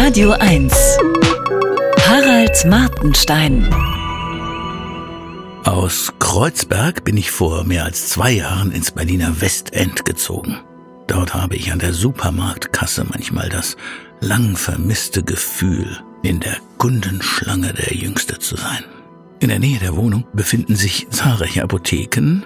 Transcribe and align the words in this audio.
Radio 0.00 0.30
1. 0.30 0.72
Harald 2.06 2.64
Martenstein. 2.66 3.68
Aus 5.64 6.12
Kreuzberg 6.20 7.02
bin 7.02 7.16
ich 7.16 7.32
vor 7.32 7.64
mehr 7.64 7.84
als 7.84 8.08
zwei 8.08 8.30
Jahren 8.30 8.70
ins 8.70 8.92
Berliner 8.92 9.40
Westend 9.40 10.04
gezogen. 10.04 10.60
Dort 11.08 11.34
habe 11.34 11.56
ich 11.56 11.72
an 11.72 11.80
der 11.80 11.92
Supermarktkasse 11.92 13.06
manchmal 13.10 13.48
das 13.48 13.76
lang 14.20 14.56
vermisste 14.56 15.24
Gefühl, 15.24 15.98
in 16.22 16.38
der 16.38 16.58
Kundenschlange 16.78 17.74
der 17.74 17.92
Jüngste 17.92 18.38
zu 18.38 18.54
sein. 18.54 18.84
In 19.40 19.48
der 19.48 19.58
Nähe 19.58 19.80
der 19.80 19.96
Wohnung 19.96 20.24
befinden 20.32 20.76
sich 20.76 21.08
zahlreiche 21.10 21.64
Apotheken, 21.64 22.44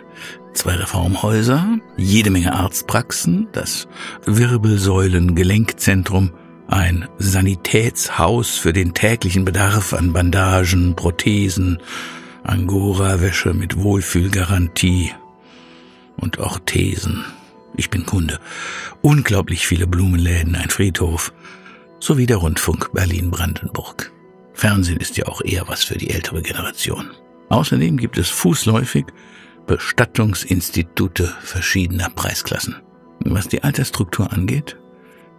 zwei 0.55 0.77
Reformhäuser, 0.77 1.67
jede 1.99 2.31
Menge 2.31 2.55
Arztpraxen, 2.55 3.49
das 3.53 3.89
Wirbelsäulen-Gelenkzentrum, 4.25 6.31
ein 6.73 7.07
Sanitätshaus 7.19 8.57
für 8.57 8.73
den 8.73 8.95
täglichen 8.95 9.45
Bedarf 9.45 9.93
an 9.93 10.13
Bandagen, 10.13 10.97
Prothesen, 10.97 11.79
Angora-Wäsche 12.45 13.53
mit 13.53 13.77
Wohlfühlgarantie 13.77 15.13
und 16.17 16.39
Orthesen. 16.39 17.25
Ich 17.77 17.91
bin 17.91 18.07
Kunde. 18.07 18.41
Unglaublich 19.03 19.67
viele 19.67 19.87
Blumenläden, 19.87 20.55
ein 20.57 20.71
Friedhof, 20.71 21.33
sowie 22.01 22.27
der 22.27 22.39
Rundfunk 22.39 22.93
Berlin-Brandenburg. 22.93 24.11
Fernsehen 24.55 24.99
ist 24.99 25.17
ja 25.17 25.27
auch 25.27 25.43
eher 25.43 25.69
was 25.69 25.85
für 25.85 25.99
die 25.99 26.11
ältere 26.11 26.43
Generation. 26.43 27.11
Außerdem 27.51 27.99
gibt 27.99 28.17
es 28.19 28.31
fußläufig 28.31 29.07
Bestattungsinstitute 29.67 31.35
verschiedener 31.43 32.11
Preisklassen. 32.11 32.77
Was 33.21 33.49
die 33.49 33.63
Altersstruktur 33.63 34.33
angeht, 34.33 34.77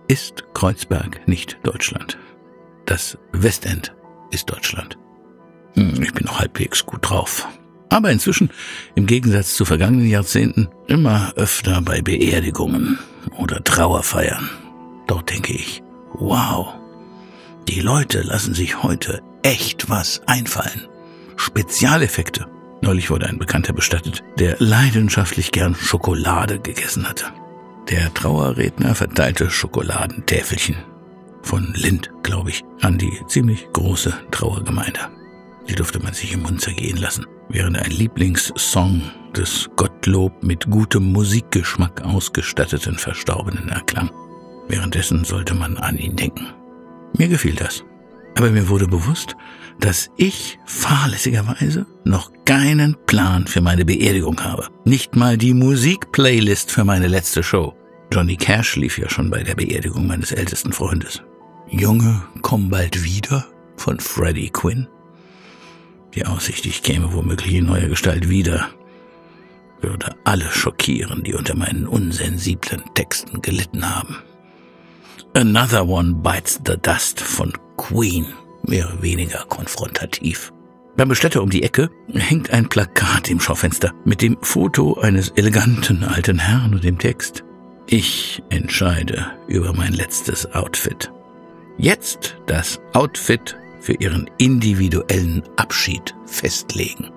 ist 0.08 0.44
Kreuzberg 0.54 1.28
nicht 1.28 1.60
Deutschland. 1.64 2.18
Das 2.86 3.18
Westend 3.32 3.94
ist 4.32 4.50
Deutschland. 4.50 4.98
Hm, 5.76 6.02
ich 6.02 6.14
bin 6.14 6.26
noch 6.26 6.40
halbwegs 6.40 6.86
gut 6.86 7.10
drauf. 7.10 7.48
Aber 7.90 8.12
inzwischen, 8.12 8.50
im 8.96 9.06
Gegensatz 9.06 9.56
zu 9.56 9.66
vergangenen 9.66 10.08
Jahrzehnten, 10.08 10.68
immer 10.88 11.34
öfter 11.36 11.82
bei 11.82 12.02
Beerdigungen 12.02 12.98
oder 13.38 13.64
Trauerfeiern. 13.64 14.50
Dort 15.08 15.30
denke 15.30 15.54
ich, 15.54 15.84
wow, 16.14 16.74
die 17.68 17.82
Leute 17.82 18.22
lassen 18.22 18.54
sich 18.54 18.82
heute 18.84 19.22
echt 19.44 19.90
was 19.90 20.22
einfallen. 20.26 20.88
Spezialeffekte. 21.36 22.48
Neulich 22.82 23.10
wurde 23.10 23.28
ein 23.28 23.38
Bekannter 23.38 23.74
bestattet, 23.74 24.24
der 24.38 24.58
leidenschaftlich 24.60 25.52
gern 25.52 25.76
Schokolade 25.76 26.60
gegessen 26.60 27.08
hatte. 27.08 27.26
Der 27.90 28.14
Trauerredner 28.14 28.96
verteilte 28.96 29.50
Schokoladentäfelchen. 29.50 30.78
Von 31.42 31.74
Lind, 31.76 32.10
glaube 32.24 32.52
ich, 32.52 32.64
an 32.82 32.98
die 32.98 33.20
ziemlich 33.28 33.68
große 33.74 34.14
Trauergemeinde. 34.32 35.00
Die 35.68 35.76
durfte 35.76 36.00
man 36.00 36.14
sich 36.14 36.34
im 36.34 36.44
Mund 36.44 36.62
zergehen 36.62 36.98
lassen, 36.98 37.26
während 37.50 37.78
ein 37.78 37.92
Lieblingssong 37.92 39.02
des 39.36 39.70
Gottlob 39.76 40.44
mit 40.44 40.70
gutem 40.70 41.12
Musikgeschmack 41.12 42.02
ausgestatteten 42.04 42.98
Verstorbenen 42.98 43.70
erklang. 43.70 44.10
Währenddessen 44.68 45.26
sollte 45.26 45.54
man 45.54 45.78
an 45.78 45.98
ihn 45.98 46.16
denken. 46.16 46.48
Mir 47.18 47.28
gefiel 47.28 47.56
das. 47.56 47.84
Aber 48.36 48.50
mir 48.50 48.68
wurde 48.70 48.88
bewusst, 48.88 49.36
dass 49.80 50.10
ich 50.18 50.60
fahrlässigerweise 50.66 51.86
noch 52.04 52.32
keinen 52.46 52.96
Plan 53.06 53.48
für 53.48 53.62
meine 53.62 53.86
Beerdigung 53.86 54.40
habe. 54.42 54.68
Nicht 54.86 55.16
mal 55.16 55.38
die 55.38 55.54
Musikplaylist 55.54 56.72
für 56.72 56.84
meine 56.84 57.08
letzte 57.08 57.44
Show. 57.44 57.76
Johnny 58.12 58.36
Cash 58.36 58.76
lief 58.76 58.98
ja 58.98 59.10
schon 59.10 59.30
bei 59.30 59.44
der 59.44 59.56
Beerdigung 59.56 60.08
meines 60.08 60.32
ältesten 60.32 60.74
Freundes. 60.74 61.22
Junge, 61.70 62.22
komm 62.42 62.70
bald 62.70 63.04
wieder 63.04 63.46
von 63.78 64.00
Freddie 64.00 64.50
Quinn. 64.50 64.88
Die 66.14 66.26
Aussicht, 66.26 66.66
ich 66.66 66.84
käme 66.84 67.14
womöglich 67.14 67.56
in 67.56 67.66
neuer 67.66 67.88
Gestalt 67.88 68.30
wieder, 68.30 68.70
würde 69.82 70.16
alle 70.24 70.46
schockieren, 70.52 71.24
die 71.24 71.34
unter 71.34 71.56
meinen 71.56 71.88
unsensiblen 71.88 72.84
Texten 72.94 73.42
gelitten 73.42 73.96
haben. 73.96 74.18
Another 75.36 75.88
One 75.88 76.14
Bites 76.16 76.60
the 76.66 76.78
Dust 76.80 77.20
von 77.20 77.52
Queen 77.78 78.28
wäre 78.64 79.02
weniger 79.02 79.46
konfrontativ. 79.50 80.52
Beim 80.96 81.10
Bestatter 81.10 81.42
um 81.42 81.50
die 81.50 81.64
Ecke 81.64 81.90
hängt 82.14 82.52
ein 82.52 82.70
Plakat 82.70 83.30
im 83.30 83.40
Schaufenster 83.40 83.94
mit 84.06 84.22
dem 84.22 84.38
Foto 84.42 85.00
eines 85.00 85.30
eleganten 85.30 86.04
alten 86.04 86.38
Herrn 86.38 86.74
und 86.74 86.84
dem 86.84 87.00
Text 87.00 87.44
Ich 87.88 88.44
entscheide 88.50 89.26
über 89.48 89.74
mein 89.74 89.94
letztes 89.94 90.54
Outfit. 90.54 91.12
Jetzt 91.78 92.38
das 92.46 92.80
Outfit 92.94 93.58
für 93.80 93.94
ihren 93.94 94.30
individuellen 94.38 95.44
Abschied 95.58 96.16
festlegen. 96.26 97.10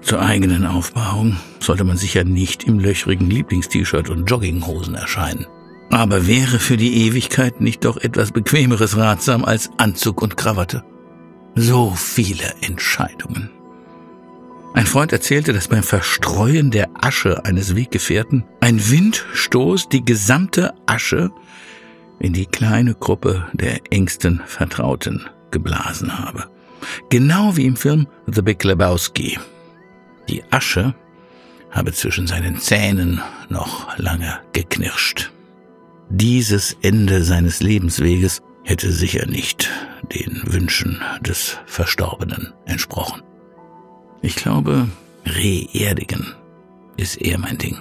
Zur 0.00 0.20
eigenen 0.20 0.66
Aufbauung 0.66 1.36
sollte 1.60 1.84
man 1.84 1.96
sicher 1.96 2.24
nicht 2.24 2.64
im 2.64 2.78
löchrigen 2.78 3.30
Lieblingst-T-Shirt 3.30 4.10
und 4.10 4.30
Jogginghosen 4.30 4.94
erscheinen. 4.94 5.46
Aber 5.90 6.26
wäre 6.26 6.58
für 6.58 6.76
die 6.76 7.06
Ewigkeit 7.06 7.60
nicht 7.60 7.84
doch 7.84 7.96
etwas 7.96 8.32
Bequemeres 8.32 8.96
ratsam 8.96 9.44
als 9.44 9.70
Anzug 9.78 10.22
und 10.22 10.36
Krawatte? 10.36 10.84
So 11.54 11.92
viele 11.94 12.54
Entscheidungen. 12.62 13.50
Ein 14.74 14.86
Freund 14.86 15.12
erzählte, 15.12 15.52
dass 15.52 15.68
beim 15.68 15.84
Verstreuen 15.84 16.72
der 16.72 16.90
Asche 17.00 17.44
eines 17.44 17.76
Weggefährten 17.76 18.44
ein 18.60 18.90
Windstoß 18.90 19.88
die 19.88 20.04
gesamte 20.04 20.74
Asche 20.86 21.30
in 22.18 22.32
die 22.32 22.46
kleine 22.46 22.94
Gruppe 22.94 23.46
der 23.52 23.80
engsten 23.92 24.42
Vertrauten 24.46 25.28
geblasen 25.52 26.18
habe. 26.18 26.48
Genau 27.08 27.56
wie 27.56 27.66
im 27.66 27.76
Film 27.76 28.08
The 28.26 28.42
Big 28.42 28.64
Lebowski. 28.64 29.38
Die 30.28 30.42
Asche 30.50 30.94
habe 31.70 31.92
zwischen 31.92 32.26
seinen 32.26 32.58
Zähnen 32.58 33.20
noch 33.48 33.96
lange 33.98 34.40
geknirscht. 34.52 35.30
Dieses 36.16 36.76
Ende 36.80 37.24
seines 37.24 37.60
Lebensweges 37.60 38.40
hätte 38.62 38.92
sicher 38.92 39.26
nicht 39.26 39.68
den 40.14 40.42
Wünschen 40.46 41.00
des 41.26 41.58
Verstorbenen 41.66 42.52
entsprochen. 42.66 43.22
Ich 44.22 44.36
glaube, 44.36 44.86
Reerdigen 45.26 46.32
ist 46.96 47.20
eher 47.20 47.38
mein 47.38 47.58
Ding. 47.58 47.78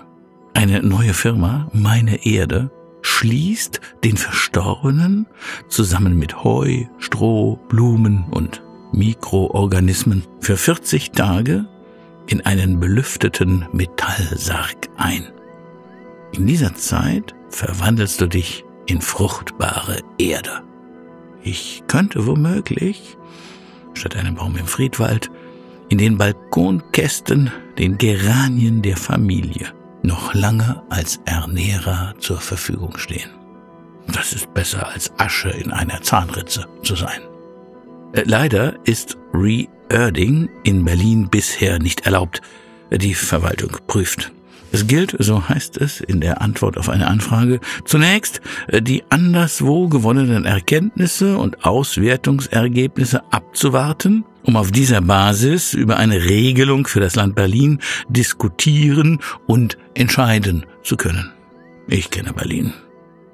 Eine 0.55 0.81
neue 0.81 1.13
Firma, 1.13 1.69
meine 1.73 2.25
Erde, 2.25 2.71
schließt 3.03 3.79
den 4.03 4.17
Verstorbenen 4.17 5.27
zusammen 5.67 6.17
mit 6.17 6.43
Heu, 6.43 6.85
Stroh, 6.97 7.59
Blumen 7.69 8.25
und 8.31 8.63
Mikroorganismen 8.93 10.23
für 10.39 10.57
40 10.57 11.11
Tage 11.11 11.67
in 12.25 12.41
einen 12.41 12.79
belüfteten 12.79 13.67
Metallsarg 13.73 14.89
ein. 14.97 15.27
In 16.33 16.47
dieser 16.47 16.73
Zeit 16.75 17.35
verwandelst 17.49 18.19
du 18.19 18.27
dich 18.27 18.65
in 18.87 19.01
fruchtbare 19.01 19.99
Erde. 20.17 20.63
Ich 21.43 21.83
könnte 21.87 22.25
womöglich, 22.25 23.17
statt 23.93 24.15
einem 24.15 24.35
Baum 24.35 24.55
im 24.57 24.65
Friedwald, 24.65 25.29
in 25.89 25.99
den 25.99 26.17
Balkonkästen 26.17 27.51
den 27.77 27.97
Geranien 27.99 28.81
der 28.81 28.97
Familie 28.97 29.73
noch 30.01 30.33
lange 30.33 30.81
als 30.89 31.19
Ernährer 31.25 32.15
zur 32.19 32.39
Verfügung 32.39 32.97
stehen. 32.97 33.29
Das 34.07 34.33
ist 34.33 34.53
besser 34.53 34.87
als 34.87 35.11
Asche 35.17 35.49
in 35.49 35.71
einer 35.71 36.01
Zahnritze 36.01 36.67
zu 36.81 36.95
sein. 36.95 37.21
Äh, 38.13 38.23
leider 38.25 38.75
ist 38.85 39.17
Re-Erding 39.33 40.49
in 40.63 40.83
Berlin 40.83 41.29
bisher 41.29 41.79
nicht 41.79 42.05
erlaubt. 42.05 42.41
Die 42.91 43.13
Verwaltung 43.13 43.77
prüft. 43.87 44.31
Es 44.73 44.87
gilt, 44.87 45.15
so 45.19 45.47
heißt 45.47 45.77
es 45.77 46.01
in 46.01 46.19
der 46.19 46.41
Antwort 46.41 46.79
auf 46.79 46.89
eine 46.89 47.07
Anfrage, 47.07 47.59
zunächst 47.85 48.41
äh, 48.67 48.81
die 48.81 49.03
anderswo 49.09 49.87
gewonnenen 49.87 50.45
Erkenntnisse 50.45 51.37
und 51.37 51.63
Auswertungsergebnisse 51.63 53.21
abzuwarten 53.31 54.25
um 54.45 54.57
auf 54.57 54.71
dieser 54.71 54.99
Basis 54.99 55.73
über 55.73 55.97
eine 55.97 56.25
Regelung 56.25 56.85
für 56.85 56.99
das 56.99 57.15
Land 57.15 57.35
Berlin 57.35 57.79
diskutieren 58.09 59.19
und 59.47 59.77
entscheiden 59.93 60.65
zu 60.83 60.97
können. 60.97 61.31
Ich 61.87 62.09
kenne 62.09 62.33
Berlin. 62.33 62.73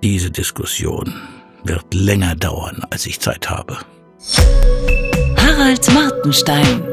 Diese 0.03 0.29
Diskussion 0.29 1.15
wird 1.63 1.93
länger 1.93 2.35
dauern, 2.35 2.83
als 2.91 3.07
ich 3.07 3.19
Zeit 3.19 3.49
habe. 3.49 3.77
Harald 5.35 5.93
Martenstein 5.93 6.83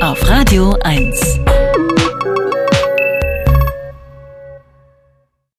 auf 0.00 0.28
Radio 0.28 0.78
1. 0.84 1.40